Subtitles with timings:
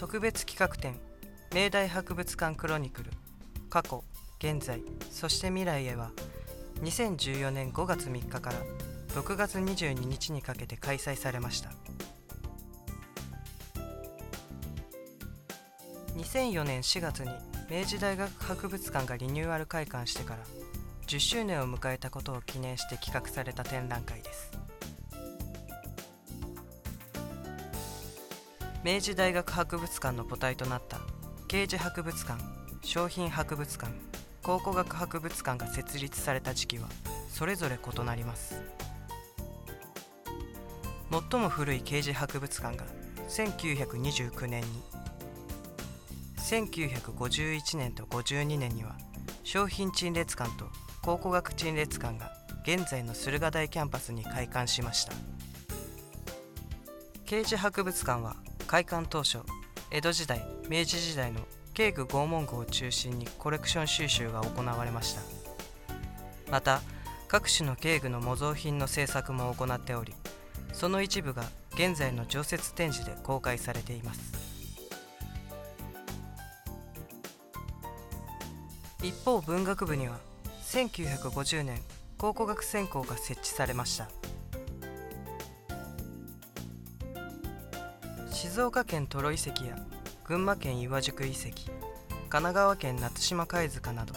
[0.00, 0.98] 特別企画展
[1.54, 3.10] 明大博物館クロニクル
[3.68, 4.02] 過去
[4.38, 6.10] 現在そして未来へは
[6.80, 8.56] 2014年5月3日から
[9.08, 11.72] 6月22日にかけて開催されました。
[16.16, 17.28] 2004年4月に
[17.70, 20.38] 明治大学博物館がリニューアル開館してから
[21.08, 24.59] 10周年を迎えたことを記念して企画された展覧会です。
[28.82, 31.00] 明治大学博物館の母体となった。
[31.48, 32.42] 刑事博物館
[32.82, 33.92] 商品博物館
[34.42, 36.88] 考古学博物館が設立された時期は
[37.28, 38.62] それぞれ異なります。
[41.10, 42.86] 最も古い刑事博物館が
[43.28, 44.82] 1929年に。
[46.38, 48.96] 1951年と52年には
[49.44, 50.68] 商品陳列館と
[51.02, 55.12] 考古学陳列館が現在の駿河台キャンパスに開館しました。
[57.26, 58.36] 刑事博物館は
[58.70, 59.40] 開館当初
[59.90, 61.40] 江戸時代明治時代の
[61.74, 65.22] 警具拷問具を中心にコレクション収集が行われました。
[66.52, 66.80] また
[67.26, 70.14] 各種の警具の模造品の制作も行っており
[70.72, 71.42] その一部が
[71.74, 74.20] 現在の常設展示で公開されています。
[79.02, 80.20] 一方文学部には
[80.62, 81.80] 1950年
[82.18, 84.19] 考古学専攻が設置されました。
[88.42, 89.76] 静岡県トロ遺跡や
[90.24, 94.14] 群馬県岩宿遺跡神奈川県夏島貝塚など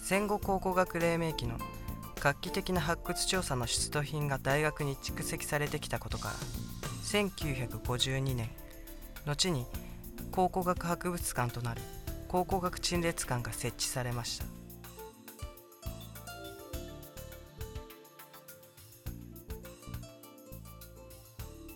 [0.00, 1.58] 戦後考古学黎明期の
[2.18, 6.34] 画期的な発掘調査の出土品が大学に蓄積されてきたことから
[7.04, 8.48] 1952年
[9.26, 9.66] 後に
[10.30, 11.82] 考古学博物館となる
[12.28, 14.46] 考古学陳列館が設置されました。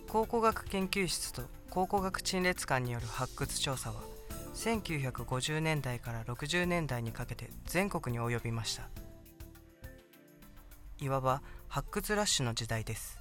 [0.07, 3.95] 考古学研究室と考古学陳列館による発掘調査は
[4.55, 8.89] 1950年代から60年代にかけて全国に及びました。
[10.99, 13.19] いわば発掘ラッシュの時代です。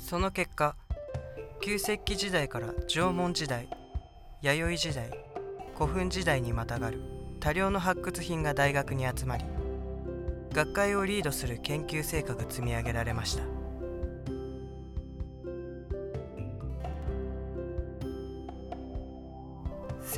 [0.00, 0.76] その結果
[1.60, 3.68] 旧石器時代から縄文時代
[4.42, 5.10] 弥生時代
[5.74, 7.00] 古墳時代にまたがる
[7.40, 9.44] 多量の発掘品が大学に集まり
[10.52, 13.57] 学会をリードする研究成果が積み上げられました。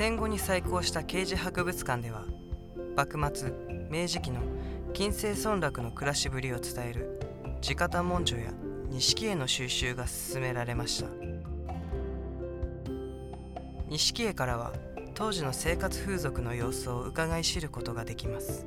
[0.00, 2.24] 戦後に再興した刑事博物館では
[2.96, 3.52] 幕末
[3.90, 4.40] 明治期の
[4.94, 7.20] 近世村落の暮らしぶりを伝える
[7.60, 8.50] 地方文書や
[8.88, 11.10] 錦絵の収集が進められました。
[13.90, 14.72] 錦絵からは
[15.12, 18.66] 当時の生活風俗の様子を伺い知ることができます。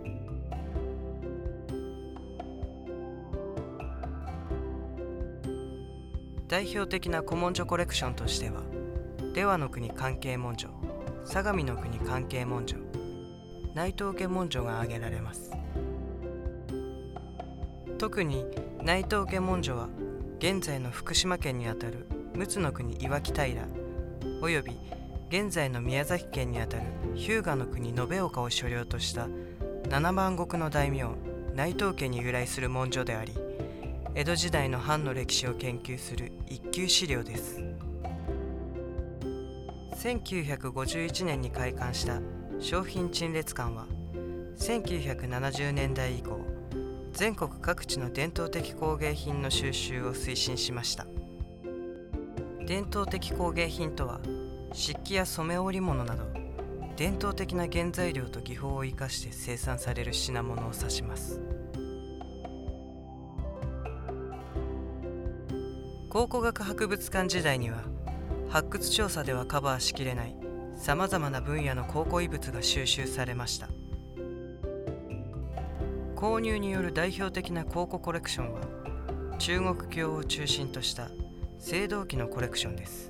[6.47, 8.61] 代表的な古文書コレクションとしては
[9.33, 10.69] 出羽の国関係文書
[11.25, 12.75] 相模の国関係文書。
[13.73, 15.51] 内藤家文書が挙げられます。
[17.97, 18.45] 特に
[18.84, 19.88] 内藤家文書は
[20.39, 23.66] 現在の福島県にあたる陸奥の国岩木平
[24.41, 24.78] および
[25.29, 26.84] 現在の宮崎県にあたる
[27.16, 29.28] 日向の国延岡を所領とした
[29.90, 31.05] 七万石の大名
[31.55, 33.31] 内藤家に由来する文書であり
[34.16, 37.72] 江戸時代の藩の歴史を研究する一級資料です。
[40.03, 42.19] 1951年に開館した
[42.59, 43.88] 商品陳列館は
[44.58, 46.41] 1970年代以降
[47.14, 51.06] 全国各地の伝統的工芸品の収集を推進しました。
[52.66, 54.19] 伝統的工芸品とは
[54.74, 56.24] 漆器や染め織物など
[56.97, 61.40] 伝統的な原材料と技法を生かして生産される品物を指します。
[66.09, 67.92] 考古学博物館時代には
[68.53, 70.35] 発掘調査ではカバーしきれない
[70.78, 73.67] さまざまな分野の考古遺物が収集されました。
[76.16, 78.61] 購入による代表的な考古コレクションは
[79.40, 81.05] 中国教を中心とした
[81.67, 83.09] 青銅器のコレクションです。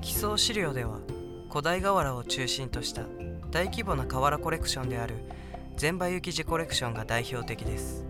[0.00, 1.00] 基礎資料では
[1.50, 3.02] 古代瓦を中心とした
[3.50, 5.16] 大規模な瓦コレクションである
[5.76, 8.09] 全場幸寺コレクションが代表的です。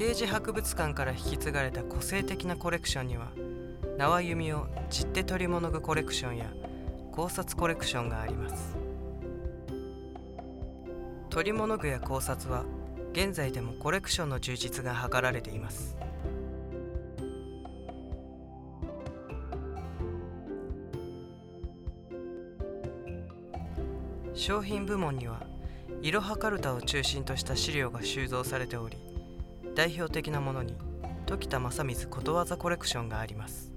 [0.00, 3.32] 刑事博物館から引き継がれた個性的なコレクションには
[3.98, 6.46] 縄弓を散って取り物具コレクションや
[7.12, 8.78] 考察コレクションがあります。
[11.28, 12.64] 取り物具や考察は
[13.12, 15.98] 現在でもコレクションの充実が図られています。
[24.32, 25.42] 商品部門には
[26.00, 28.96] いろはかるたを中心とした資料が収蔵されており
[29.80, 30.76] 代表的なものに
[31.24, 33.72] 時田正光ことわざコレクションがあります。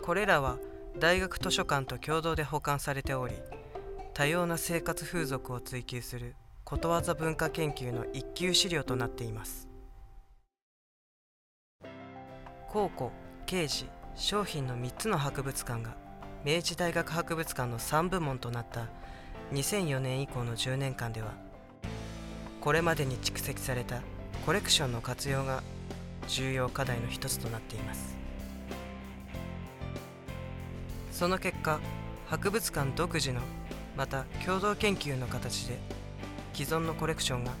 [0.00, 0.58] これらは
[0.96, 3.34] 大学図書館と共同で保管されており
[4.14, 9.68] 多様な生活風俗を追求することわざ文化研究の一級資料となっています。
[12.68, 13.10] 考古
[13.46, 15.96] 刑事商品の3つの博物館が
[16.44, 18.86] 明治大学博物館の3部門となった
[19.52, 21.32] 2004年以降の10年間では
[22.60, 24.00] これまでに蓄積された
[24.46, 25.62] コレクションの活用が
[26.28, 28.16] 重要課題の一つとなっています。
[31.10, 31.80] その結果
[32.28, 33.40] 博物館独自の
[33.96, 35.78] また共同研究の形で
[36.54, 37.52] 既存のコレクションが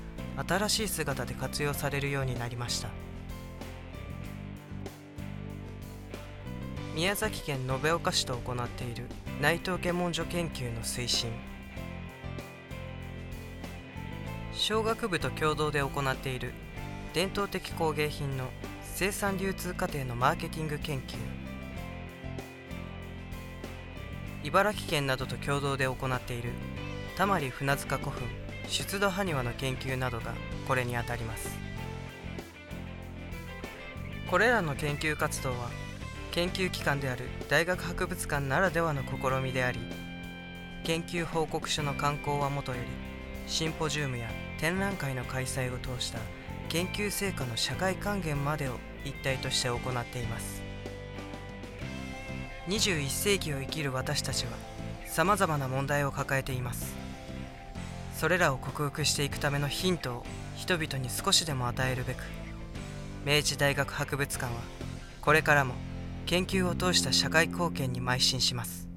[0.46, 2.88] 新しい姿で活用されるようになりました。
[6.94, 9.06] 宮崎県延岡市と行っている
[9.40, 11.49] 内藤家文書研究の推進。
[14.60, 16.52] 小学部と共同で行っている
[17.14, 18.44] 伝統的工芸品の
[18.82, 21.16] 生産流通過程のマーケティング研究。
[24.44, 26.50] 茨城県などと共同で行っている
[27.16, 28.22] たまり船塚古墳
[28.68, 30.34] 出土埴輪の研究などが
[30.68, 31.58] これにあたります。
[34.30, 35.70] これらの研究活動は
[36.32, 39.80] 研究機関である大学博物館ならではの試みであり
[40.84, 42.88] 研究報告書の刊行はもとより
[43.46, 44.28] シンポジウムや
[44.60, 46.18] 展覧会の開催を通した
[46.68, 48.72] 研究成果の社会還元までを
[49.06, 50.62] 一体として行っています。
[52.68, 54.52] 21世紀を生きる私たちは
[55.06, 56.94] さまざまな問題を抱えています。
[58.14, 60.26] それらを克服していくためのヒントを
[60.56, 62.22] 人々に少しでも与えるべく
[63.24, 64.60] 明治大学博物館は
[65.22, 65.72] これからも
[66.26, 68.89] 研究を通した社会貢献に邁進します。